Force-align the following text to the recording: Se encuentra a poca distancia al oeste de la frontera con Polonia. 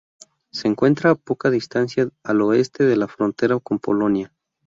Se 0.51 0.67
encuentra 0.67 1.11
a 1.11 1.15
poca 1.15 1.51
distancia 1.51 2.09
al 2.23 2.41
oeste 2.41 2.85
de 2.85 2.95
la 2.97 3.07
frontera 3.07 3.59
con 3.59 3.77
Polonia. 3.77 4.33